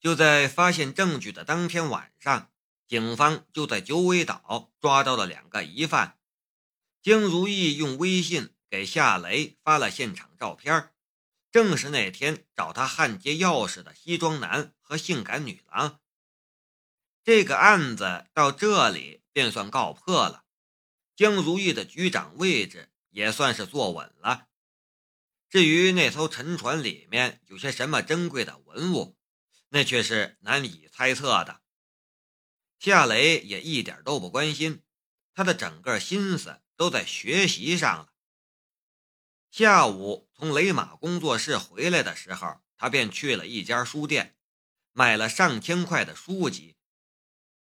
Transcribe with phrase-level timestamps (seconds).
[0.00, 2.50] 就在发现证据的当天晚上，
[2.86, 6.18] 警方就在九尾岛抓到了两个疑犯。
[7.02, 10.90] 江如意用微信给夏雷发了现场照片，
[11.50, 16.00] 正是那天找他焊接钥匙的西装男和性感女郎。
[17.24, 20.44] 这个案子到这里便算告破了，
[21.16, 24.48] 江如意的局长位置也算是坐稳了。
[25.48, 29.16] 至于那艘沉船里面有些什么珍贵的文物，
[29.68, 31.60] 那却是难以猜测的。
[32.78, 34.82] 夏雷也一点都不关心，
[35.34, 38.12] 他的整个心思都在学习上了。
[39.50, 44.36] 下午从雷马工作室回来的时候，他便去了一家书店，
[44.92, 46.76] 买了上千块的书籍，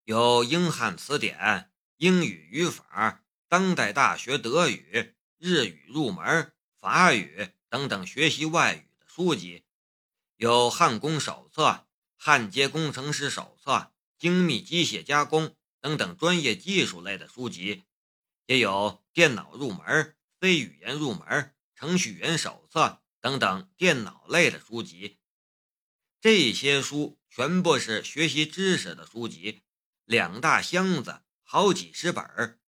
[0.05, 7.51] 有英汉词典、英语语法、当代大学德语、日语入门、法语。
[7.71, 9.63] 等等，学习外语的书籍，
[10.35, 11.87] 有焊工手册、
[12.23, 17.81] 焊接工程师手册、精密机械加工等等专业技术类的书籍，
[18.45, 25.17] 也有电脑入门、非语言入门、程序员手册等等电脑类的书籍。
[26.19, 29.63] 这些书全部是学习知识的书籍，
[30.05, 32.59] 两大箱子，好几十本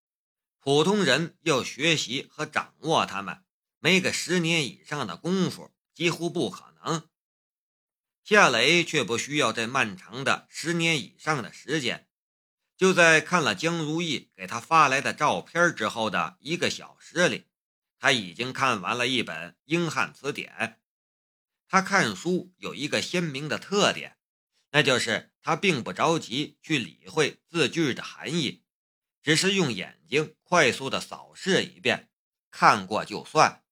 [0.58, 3.44] 普通人要学习和掌握它们。
[3.78, 7.08] 没个十年以上的功夫，几乎不可能。
[8.24, 12.08] 夏雷却不需要这漫长的十年以上的时间，
[12.78, 17.48] 就在看了江如意给他发来的照片之后的一个小时里，
[18.00, 20.80] 他已经看完了一本英汉词典。
[21.68, 24.18] 他看书有一个鲜明的特点，
[24.72, 28.64] 那就是他并不着急去理会字句的含义，
[29.22, 32.10] 只是用眼睛快速的扫视一遍，
[32.50, 33.64] 看过就算。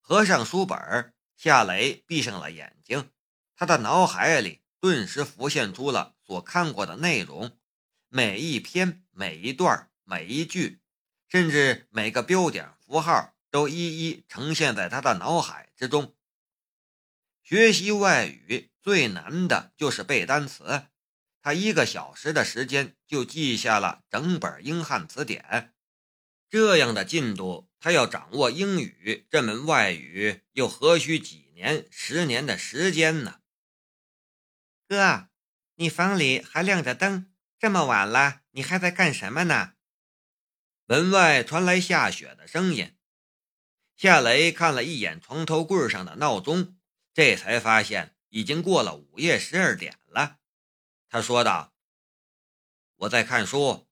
[0.00, 3.10] 合上书本，夏雷闭上了眼睛，
[3.58, 7.58] 他的脑海里顿时浮现出了所看过的内容，
[8.08, 10.78] 每一篇、每一段、每一句，
[11.26, 16.14] 甚至每个标点符号都一一呈现在他的脑海之中。
[17.42, 20.84] 学习外语最难的就是背单词，
[21.42, 25.74] 他一个小时的时间就记下了整本英汉词典，
[26.48, 27.68] 这样的进度。
[27.80, 33.40] 他要掌握英语这门外语，又何须几年、十年的时间呢？
[34.88, 35.28] 哥，
[35.74, 39.74] 你房里还亮着灯，这么晚了，你还在干什么呢？
[40.86, 42.96] 门外传来夏雪的声音。
[43.94, 46.78] 夏雷看了一眼床头柜上的闹钟，
[47.12, 50.38] 这才发现已经过了午夜十二点了。
[51.10, 51.74] 他说道
[52.96, 53.86] ：“我在看书，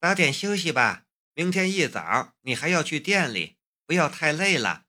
[0.00, 3.56] 早点休息吧。”明天一早你还要去店里，
[3.86, 4.86] 不要太累了。”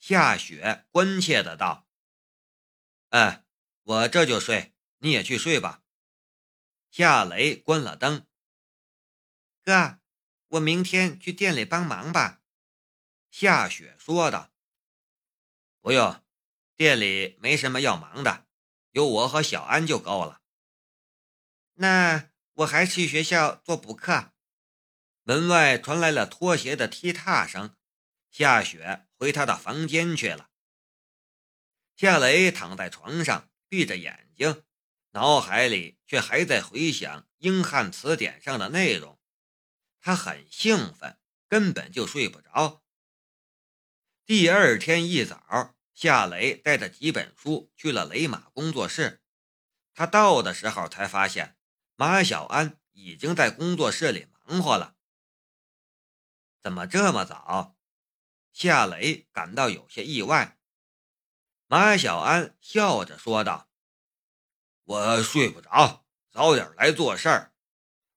[0.00, 1.88] 夏雪关切的道。
[3.10, 3.45] “哎，
[3.86, 5.84] 我这就睡，你也去睡吧。”
[6.90, 8.26] 夏雷关了灯。
[9.62, 10.00] “哥，
[10.48, 12.42] 我明天去店里帮忙吧。”
[13.30, 14.52] 夏雪说道。
[15.80, 16.20] “不用，
[16.74, 18.48] 店里没什么要忙的，
[18.90, 20.42] 有我和小安就够了。
[21.78, 24.32] ”“那我还去学校做补课。”
[25.22, 27.76] 门外传来了拖鞋的踢踏声，
[28.30, 30.50] 夏雪回她的房间去了。
[31.94, 34.64] 夏雷躺在床上，闭着眼睛，
[35.10, 39.20] 脑海里却还在回想英汉词典上的内容。
[40.00, 41.18] 他很兴奋，
[41.48, 42.84] 根本就睡不着。
[44.24, 49.22] 第二天一早，夏雷带着几本书去了雷马工作室。
[49.94, 51.56] 他到的时候才发现，
[51.94, 54.96] 马小安已经在工作室里忙活了。
[56.60, 57.76] 怎么这么早？
[58.52, 60.55] 夏雷感到有些意外。
[61.68, 63.68] 马小安笑着说道
[64.84, 67.52] ：“我睡不着，早点来做事儿，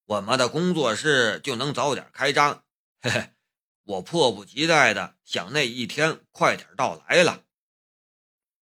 [0.06, 2.64] 我们的工作室就能早点开张。
[3.02, 3.34] 嘿嘿，
[3.82, 7.46] 我迫不及待的想那一天快点到来了。”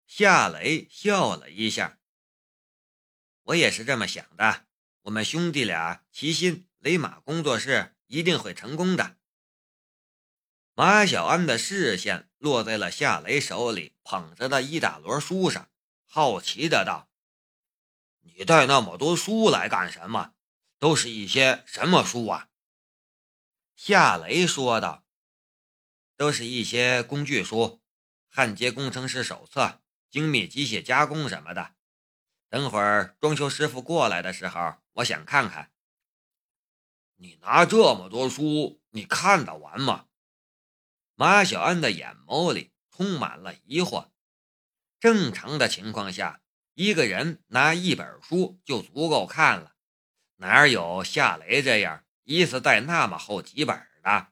[0.07, 1.99] 夏雷笑了一下
[3.43, 4.66] ：“我也是这么想的。
[5.03, 9.16] 我们兄弟俩齐心，雷马工作室一定会成功的。”
[10.80, 15.71] 马小安的视线落在了夏雷手里捧着的一大摞书上，
[16.06, 17.10] 好奇的道
[18.24, 20.32] ：“你带那么多书来干什么？
[20.78, 22.48] 都是一些什么书啊？”
[23.77, 25.04] 夏雷说道
[26.16, 27.82] ：“都是一些工具书，
[28.30, 31.74] 焊接工程师手册、精密机械加工什么的。
[32.48, 35.72] 等会儿装修师傅过来的时候，我想看看。
[37.16, 40.06] 你拿这么多书，你看得完吗？”
[41.21, 44.09] 马小安的眼眸里充满了疑惑。
[44.99, 46.41] 正常的情况下，
[46.72, 49.75] 一个人拿一本书就足够看了，
[50.37, 54.28] 哪有夏雷这样一次带那么厚几本的？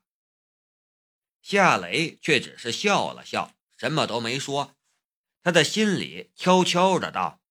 [1.43, 4.75] 夏雷却只是笑了笑，什么都没说。
[5.43, 7.43] 他的心里悄悄的道：“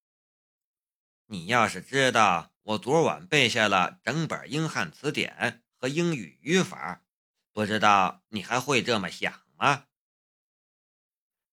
[1.30, 7.04] 你要是知道我昨晚背下了整本英汉词典和英语语法，
[7.58, 9.86] 不知道你还会这么想吗？”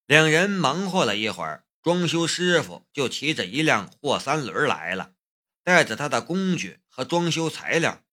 [0.05, 5.15] 两人忙活了一会儿，装修师傅就骑着一辆货三轮来了，
[5.63, 8.03] 带着他的工具和装修材料。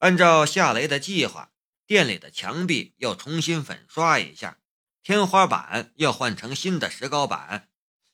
[0.00, 1.54] 按照夏雷的计划，
[1.86, 4.60] 店里的墙壁要重新粉刷一下。
[5.02, 7.70] 天花板要换成新的石膏板，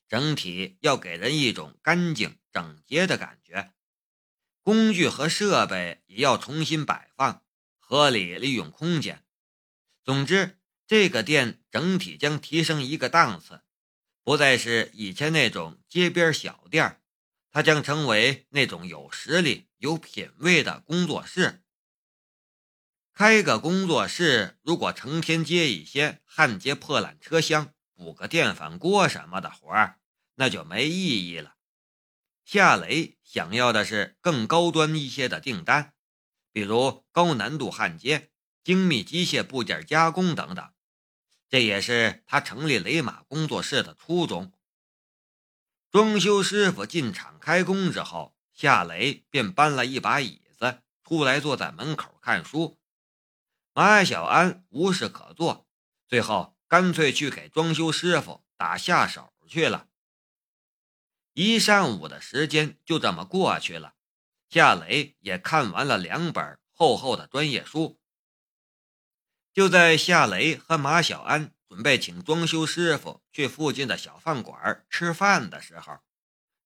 [0.07, 3.73] 整体要给人一种干净整洁的感觉。
[4.61, 7.42] 工具和设备也要重新摆放，
[7.93, 9.23] 合理利用空间。
[10.03, 10.57] 总之，
[10.87, 13.61] 这个店整体将提升一个档次，
[14.23, 16.99] 不再是以前那种街边小店
[17.51, 21.61] 它将成为那种有实力、有品位的工作室。
[23.13, 29.99] 开个工作室，如果成天接一些焊接破烂车厢、补个电饭锅什么的活儿，
[30.33, 31.57] 那就没意义了。
[32.43, 35.93] 夏雷想要的是更高端一些的订单，
[36.53, 38.31] 比如高难度焊接、
[38.63, 40.71] 精密机械部件加工等等。
[41.49, 44.53] 这也是他成立雷马工作室的初衷。
[45.91, 52.79] 装修师傅进场开工之后，夏雷便搬了一把椅子出来，坐在门口看书。
[53.73, 55.67] 马小安无事可做，
[56.07, 59.87] 最后干脆去给装修师傅打下手去了。
[61.33, 63.95] 一上午的时间就这么过去了，
[64.53, 67.99] 夏雷也看完了两本厚厚的专业书。
[69.51, 75.97] 就在夏雷和马小安准备请装修师傅去附近的小饭馆吃饭的时候，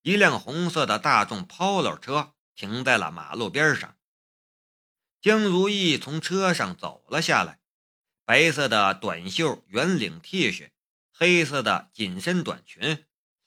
[0.02, 3.96] 一辆红色的大众 Polo 车停在了马路边上。
[5.22, 7.58] 江如意从车上走了下来，
[8.26, 10.72] 白色的短袖圆领 T 恤，
[11.10, 13.06] 黑色的紧身短裙，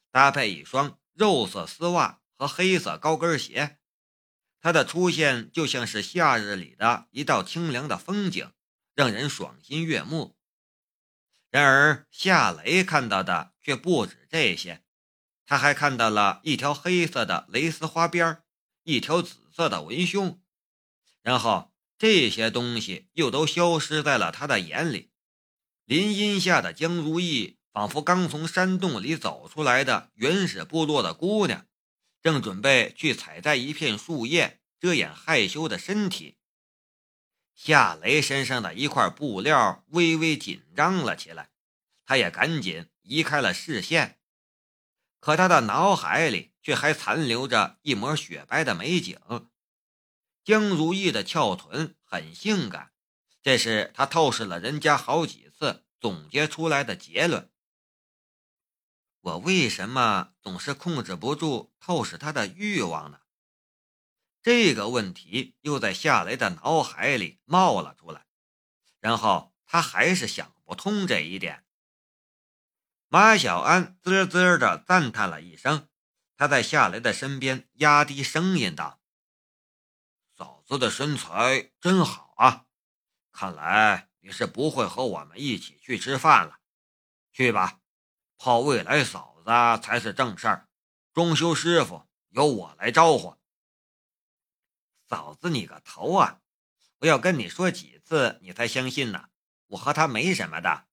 [0.10, 3.78] 搭配一双肉色丝袜和黑色高跟鞋。
[4.62, 8.52] 她的出现就像是夏日里的一道清凉的风景，
[8.94, 10.38] 让人爽心悦目。
[11.50, 14.84] 然而夏雷看到的却不止这些，
[15.46, 18.44] 他还看到了一条黑色的蕾丝花边，
[18.84, 20.40] 一条紫色的文胸。
[21.22, 25.12] 然后这些东西又都消失在了他的眼里。
[25.86, 31.68] 林荫下的江如意仿佛刚从山洞里走出来的原始部落的姑娘，
[32.22, 36.38] 正准备去采摘一片树叶遮掩害羞的身体。
[37.54, 41.52] 夏雷身上的一块布料微微紧张了起来，
[42.06, 44.20] 他也赶紧移开了视线。
[45.20, 49.20] 可他的脑海里却还残留着一抹雪白的美景。
[50.44, 52.92] 江如意的翘臀很性感，
[53.44, 57.51] 这是他透视了人家好几次总结出来的结论。
[59.22, 63.20] 我为什么总是控制不住透视他的欲望呢？
[64.42, 68.26] 这个问题又在夏雷的脑海里冒了出来，
[69.00, 71.64] 然后他还是想不通这一点。
[73.08, 75.88] 马小安滋滋的赞叹了一声，
[76.36, 79.00] 他在夏雷的身边压低声音道。
[80.36, 82.66] 嫂子的身材真好啊！
[83.32, 86.58] 看来你是不会和我们一起去吃饭了。
[87.32, 87.81] 去吧，
[88.44, 90.68] 泡未来嫂子才是正事儿。
[91.14, 93.38] 装修师傅由我来招呼。
[95.08, 96.42] 嫂子你个头啊！
[96.98, 99.30] 我要跟你说几次你才相信呢？
[99.68, 100.88] 我和他没什么的。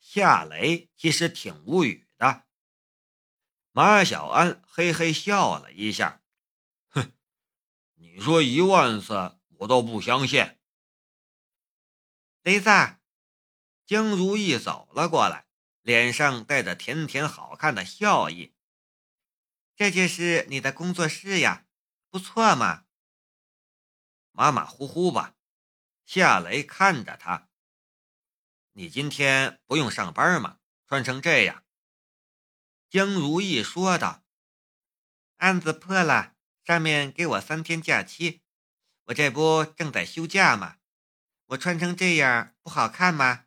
[0.00, 2.46] 夏雷其实挺无语的。
[3.72, 6.22] 马小安嘿嘿笑了一下。
[6.88, 7.12] 哼
[7.96, 10.56] 你说一万次我都不相信。
[12.40, 12.70] 雷子，
[13.84, 15.46] 江如意走了过来，
[15.90, 18.54] 脸上带着甜甜好看的笑意。
[19.74, 21.66] 这就是你的工作室呀，
[22.10, 22.84] 不错嘛。
[24.30, 25.34] 马马虎虎吧。
[26.06, 27.48] 夏雷看着他，
[28.74, 30.58] 你今天不用上班吗？
[30.86, 31.64] 穿成这样。
[32.88, 34.24] 江如意说道
[35.38, 38.42] ：“案子破了。”上面给我三天假期，
[39.06, 40.76] 我这不正在休假吗？
[41.46, 43.46] 我穿成这样不好看吗？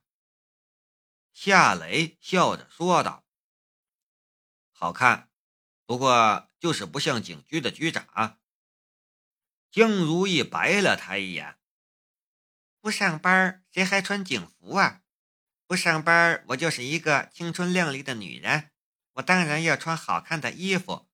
[1.33, 3.25] 夏雷笑着说道
[4.71, 5.29] ：“好看，
[5.85, 8.39] 不过就是不像警局的局长。”
[9.71, 11.57] 江如意白了他一眼
[12.79, 15.01] ：“不上班谁还穿警服啊？
[15.65, 18.71] 不上班我就是一个青春靓丽的女人，
[19.13, 21.09] 我当然要穿好看的衣服，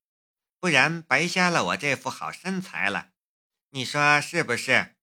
[0.60, 3.14] 不然白瞎了我这副好身材了。
[3.70, 4.98] 你说是不是？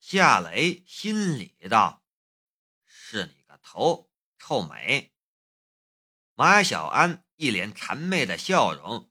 [0.00, 2.02] 夏雷心里道
[2.86, 3.37] ：“是你
[3.70, 5.12] 头，臭美。”
[6.34, 9.10] 马小安一脸谄媚的笑容：“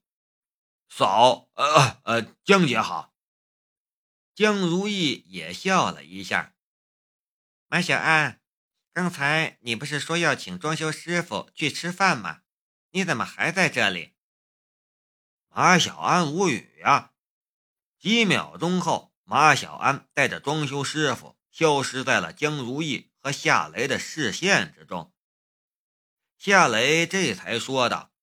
[0.90, 3.14] 嫂，呃呃，江姐好。”
[4.34, 6.56] 江如意也笑了一下。
[7.68, 8.42] 马小安，
[8.94, 12.42] 刚才你不是说要请装修师傅去吃饭吗？
[12.92, 14.16] 你怎么还在这里？
[15.50, 17.14] 马小安无语啊。
[18.00, 25.14] 几秒钟后，马小安带着装修师傅消失在了江如意和夏雷的视线之中。
[26.38, 28.14] 夏雷这才说道：“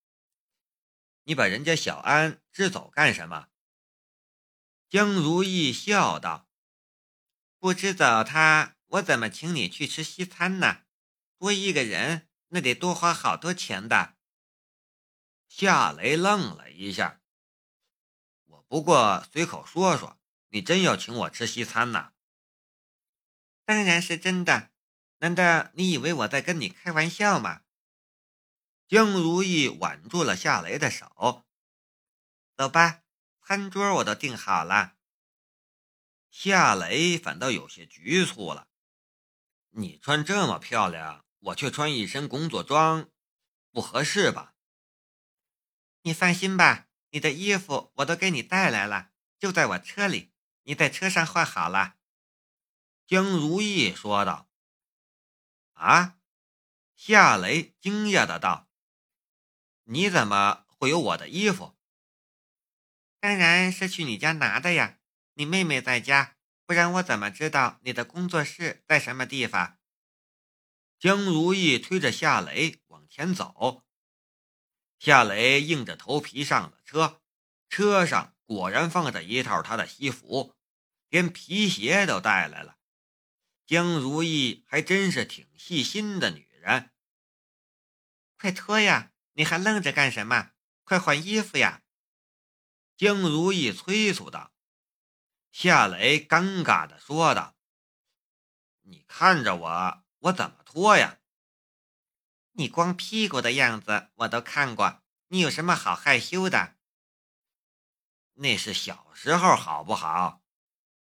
[1.25, 3.51] 你把人家小安支走干什么？”
[4.89, 6.49] 江如意笑道
[7.61, 10.85] ：“不支走他，我怎么请你去吃西餐呢？
[11.37, 14.17] 多一个人，那得多花好多钱的。”
[15.47, 17.21] 夏雷愣了一下。
[18.45, 20.19] 我不过随口说说，
[20.49, 22.15] 你真要请我吃西餐呢？
[23.67, 24.71] 当然是真的，
[25.19, 27.63] 难道你以为我在跟你开玩笑吗？
[28.87, 31.47] 江如意挽住了夏雷的手，
[32.55, 33.03] 走吧，
[33.43, 34.97] 餐桌我都订好了。
[36.31, 38.69] 夏雷反倒有些局促了，
[39.71, 43.11] 你穿这么漂亮，我却穿一身工作装，
[43.71, 44.55] 不合适吧？
[46.03, 46.89] 你放心吧。
[47.11, 50.33] 你的衣服我都给你带来了，就在我车里。
[50.65, 51.97] 你在车上换好了。”
[53.07, 54.51] 江如意说道。
[55.75, 56.17] “啊！”
[56.97, 58.69] 夏雷惊讶的道
[59.85, 61.77] ，“你怎么会有我的衣服
[63.21, 64.99] ？”“当然是去你家拿的呀。
[65.35, 69.79] 你妹妹在家，不然我怎么知道你的工作室在什么地方？”
[70.99, 73.85] 江如意推着夏雷往前走。
[74.99, 77.21] 夏雷硬着头皮上了车，
[77.69, 80.55] 车上果然放着一套他的西服，
[81.09, 82.79] 连皮鞋都带来了。
[83.67, 86.93] 江如意还真是挺细心的女人。
[88.37, 89.13] 快脱呀！
[89.37, 90.53] 你还愣着干什么？
[90.85, 91.83] 快换衣服呀！
[92.97, 94.53] 江如意催促道。
[95.51, 97.57] 夏雷尴尬的说道
[98.83, 101.21] ：“你看着我，我怎么脱呀？”
[102.53, 106.77] 你光屁股的样子我都看过，你有什么好害羞的？
[108.35, 110.43] 那是小时候，好不好？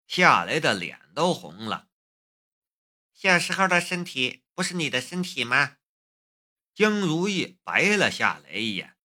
[0.07, 1.86] 夏雷的脸都红了。
[3.19, 5.77] 小时候的身体不是你的身体吗？
[6.75, 8.95] 江如意白了夏雷一眼。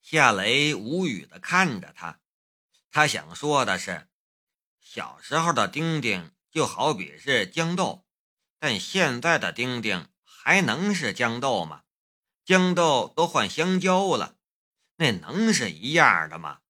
[0.00, 2.20] 夏雷无语的看着他，
[2.90, 4.08] 他想说的是，
[4.80, 8.06] 小时候的丁丁就好比是豇豆，
[8.58, 10.08] 但现在的丁丁。
[10.24, 11.84] 还能是豇豆吗？
[12.46, 14.38] 豇豆都换香蕉了，
[14.96, 16.62] 那能是一样的吗？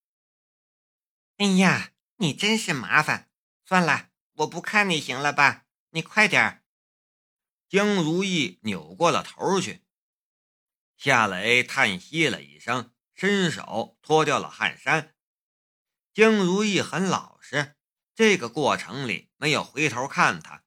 [1.38, 3.30] 哎呀，你真是麻烦！
[3.64, 5.61] 算了，我不看你行了吧？
[5.94, 6.62] 你快点儿。
[7.68, 9.84] 江如意扭过了头去。
[10.96, 15.14] 夏雷叹息了一声，伸手脱掉了汗衫。
[16.12, 17.76] 江如意很老实，
[18.14, 20.64] 这个过程里没有回头看他。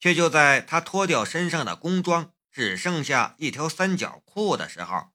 [0.00, 5.12] 却就在他脱掉身上的工装，只剩下一条三角裤的时候，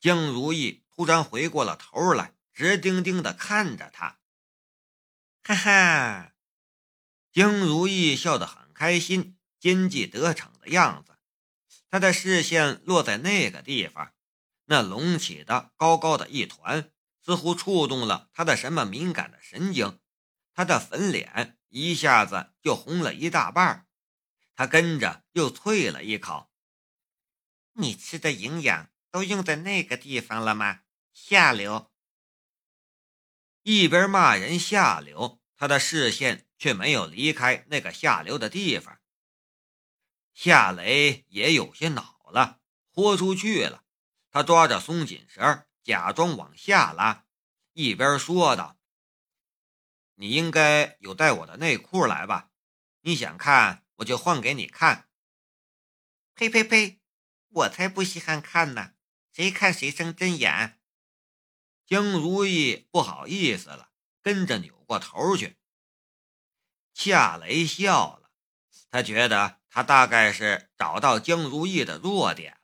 [0.00, 4.20] 江如意突然回过了头来，直盯盯地看着他。
[5.44, 6.32] 哈哈，
[7.30, 11.16] 江如意笑得很开心，奸计得逞的样子。
[11.88, 14.12] 他的视线落在那个地方，
[14.64, 16.90] 那隆起的高高的一团，
[17.24, 20.00] 似乎触动了他的什么敏感的神经，
[20.52, 23.86] 他的粉脸一下子就红了一大半
[24.56, 26.50] 他跟着又啐了一口
[27.78, 30.80] ：“你吃的营养都用在那个地方了吗？
[31.12, 31.92] 下流！”
[33.62, 38.98] 一边骂人下流，他的视线却没有离开那个下流的地方。
[40.34, 42.58] 夏雷也有些恼了，
[42.90, 43.84] 豁出去了。
[44.28, 47.26] 他抓着松紧绳，假装往下拉，
[47.74, 48.76] 一边说道
[50.18, 52.50] ：“你应该有带我的内裤来吧？
[53.02, 55.08] 你想看？”我就换给你看。
[56.34, 57.00] 呸呸呸！
[57.50, 58.94] 我才不稀罕看呢，
[59.32, 60.80] 谁看谁生针眼。
[61.86, 65.56] 江如意不好意思了，跟着扭过头去。
[66.92, 68.30] 夏雷笑了，
[68.90, 72.58] 他觉得他大概是找到江如意的弱点